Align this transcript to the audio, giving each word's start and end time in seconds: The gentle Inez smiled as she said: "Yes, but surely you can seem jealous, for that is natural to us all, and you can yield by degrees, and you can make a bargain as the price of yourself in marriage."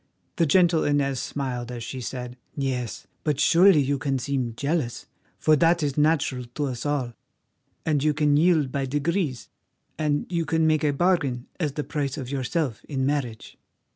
The 0.37 0.47
gentle 0.47 0.83
Inez 0.83 1.19
smiled 1.19 1.71
as 1.71 1.83
she 1.83 2.01
said: 2.01 2.35
"Yes, 2.57 3.05
but 3.23 3.39
surely 3.39 3.81
you 3.83 3.99
can 3.99 4.17
seem 4.17 4.55
jealous, 4.57 5.05
for 5.37 5.55
that 5.57 5.83
is 5.83 5.95
natural 5.95 6.45
to 6.55 6.65
us 6.65 6.87
all, 6.87 7.13
and 7.85 8.03
you 8.03 8.11
can 8.15 8.35
yield 8.35 8.71
by 8.71 8.87
degrees, 8.87 9.47
and 9.99 10.25
you 10.27 10.43
can 10.43 10.65
make 10.65 10.83
a 10.83 10.91
bargain 10.91 11.45
as 11.59 11.73
the 11.73 11.83
price 11.83 12.17
of 12.17 12.31
yourself 12.31 12.83
in 12.85 13.05
marriage." 13.05 13.57